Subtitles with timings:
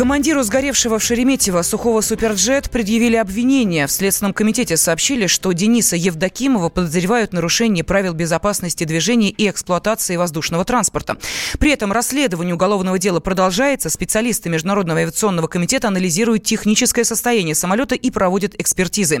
[0.00, 3.86] Командиру сгоревшего в Шереметьево сухого «Суперджет» предъявили обвинение.
[3.86, 10.16] В Следственном комитете сообщили, что Дениса Евдокимова подозревают в нарушении правил безопасности движения и эксплуатации
[10.16, 11.16] воздушного транспорта.
[11.60, 13.90] При этом расследование уголовного дела продолжается.
[13.90, 19.18] Специалисты Международного авиационного комитета анализируют техническое состояние самолета и проводят экспертизы.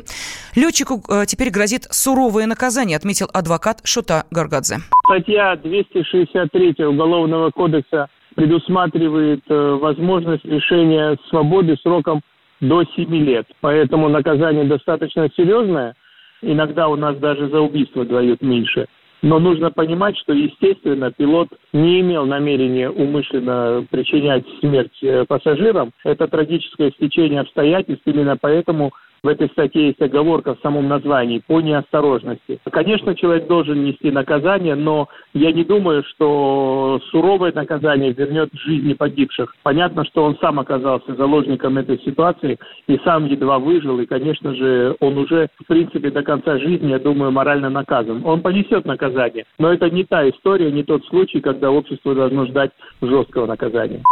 [0.56, 4.78] Летчику э, теперь грозит суровое наказание, отметил адвокат Шута Гаргадзе.
[5.04, 8.08] Статья 263 Уголовного кодекса
[8.40, 12.22] предусматривает э, возможность лишения свободы сроком
[12.62, 13.46] до 7 лет.
[13.60, 15.94] Поэтому наказание достаточно серьезное.
[16.40, 18.86] Иногда у нас даже за убийство дают меньше.
[19.20, 25.90] Но нужно понимать, что, естественно, пилот не имел намерения умышленно причинять смерть э, пассажирам.
[26.02, 28.06] Это трагическое стечение обстоятельств.
[28.06, 32.58] Именно поэтому в этой статье есть оговорка в самом названии по неосторожности.
[32.70, 39.54] Конечно, человек должен нести наказание, но я не думаю, что суровое наказание вернет жизни погибших.
[39.62, 44.96] Понятно, что он сам оказался заложником этой ситуации и сам едва выжил, и, конечно же,
[45.00, 48.22] он уже, в принципе, до конца жизни, я думаю, морально наказан.
[48.24, 52.70] Он понесет наказание, но это не та история, не тот случай, когда общество должно ждать
[53.02, 54.02] жесткого наказания.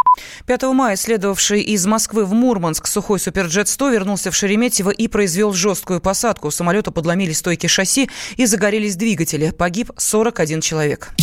[0.47, 6.01] 5 мая следовавший из Москвы в Мурманск сухой Суперджет-100 вернулся в Шереметьево и произвел жесткую
[6.01, 6.49] посадку.
[6.49, 9.51] У самолета подломили стойки шасси и загорелись двигатели.
[9.51, 11.13] Погиб 41 человек.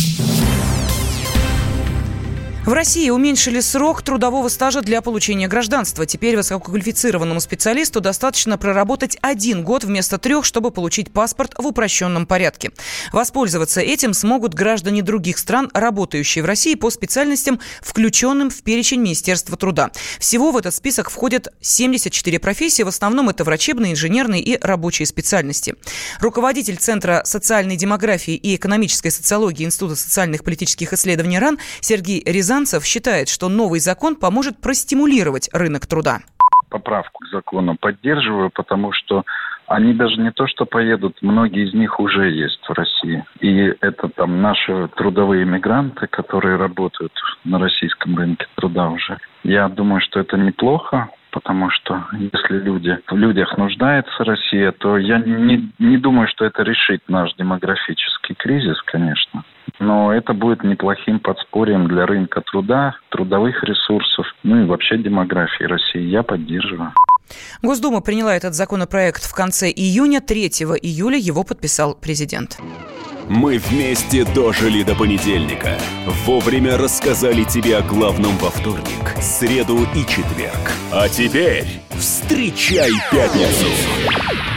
[2.67, 6.05] В России уменьшили срок трудового стажа для получения гражданства.
[6.05, 12.73] Теперь высококвалифицированному специалисту достаточно проработать один год вместо трех, чтобы получить паспорт в упрощенном порядке.
[13.13, 19.55] Воспользоваться этим смогут граждане других стран, работающие в России по специальностям, включенным в перечень Министерства
[19.55, 19.91] труда.
[20.19, 25.75] Всего в этот список входят 74 профессии, в основном это врачебные, инженерные и рабочие специальности.
[26.19, 32.85] Руководитель Центра социальной демографии и экономической социологии Института социальных политических исследований РАН Сергей Рязанов Казанцев
[32.85, 36.21] считает, что новый закон поможет простимулировать рынок труда.
[36.71, 39.23] Поправку к закону поддерживаю, потому что
[39.67, 43.23] они даже не то, что поедут, многие из них уже есть в России.
[43.41, 47.13] И это там наши трудовые мигранты, которые работают
[47.43, 49.19] на российском рынке труда уже.
[49.43, 55.19] Я думаю, что это неплохо, потому что если люди, в людях нуждается Россия, то я
[55.19, 59.43] не, не думаю, что это решит наш демографический кризис, конечно
[59.79, 66.01] но это будет неплохим подспорьем для рынка труда, трудовых ресурсов, ну и вообще демографии России.
[66.01, 66.93] Я поддерживаю.
[67.61, 70.21] Госдума приняла этот законопроект в конце июня.
[70.21, 70.47] 3
[70.81, 72.57] июля его подписал президент.
[73.29, 75.77] Мы вместе дожили до понедельника.
[76.25, 80.71] Вовремя рассказали тебе о главном во вторник, среду и четверг.
[80.93, 81.65] А теперь
[81.97, 84.56] встречай пятницу!